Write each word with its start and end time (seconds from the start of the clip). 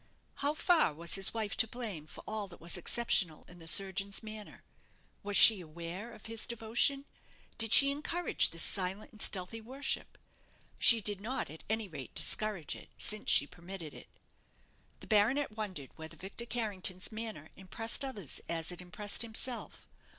How 0.37 0.55
far 0.55 0.95
was 0.95 1.13
his 1.13 1.31
wife 1.31 1.55
to 1.57 1.67
blame 1.67 2.07
for 2.07 2.23
all 2.25 2.47
that 2.47 2.59
was 2.59 2.75
exceptional 2.75 3.45
in 3.47 3.59
the 3.59 3.67
surgeon's 3.67 4.23
manner? 4.23 4.63
Was 5.21 5.37
she 5.37 5.61
aware 5.61 6.11
of 6.11 6.25
his 6.25 6.47
devotion? 6.47 7.05
Did 7.59 7.71
she 7.71 7.91
encourage 7.91 8.49
this 8.49 8.63
silent 8.63 9.11
and 9.11 9.21
stealthy 9.21 9.61
worship? 9.61 10.17
She 10.79 11.01
did 11.01 11.21
not, 11.21 11.51
at 11.51 11.63
any 11.69 11.87
rate, 11.87 12.15
discourage 12.15 12.75
it, 12.75 12.89
since 12.97 13.29
she 13.29 13.45
permitted 13.45 13.93
it. 13.93 14.07
The 15.01 15.05
baronet 15.05 15.55
wondered 15.55 15.91
whether 15.97 16.17
Victor 16.17 16.47
Carrington's 16.47 17.11
manner 17.11 17.51
impressed 17.55 18.03
others 18.03 18.41
as 18.49 18.71
it 18.71 18.81
impressed 18.81 19.21
himself. 19.21 19.87